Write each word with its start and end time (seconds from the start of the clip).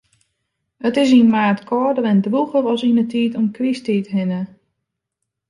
It 0.87 0.95
is 1.03 1.09
yn 1.19 1.31
maart 1.33 1.61
kâlder 1.69 2.05
en 2.11 2.23
drûger 2.25 2.65
as 2.73 2.81
yn 2.87 2.99
'e 3.01 3.05
tiid 3.11 3.33
om 3.39 3.47
Krysttiid 3.55 4.07
hinne. 4.13 4.41